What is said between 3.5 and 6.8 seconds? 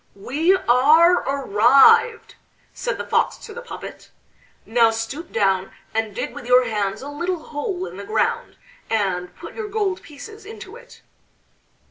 the puppet. "Now stoop down and dig with your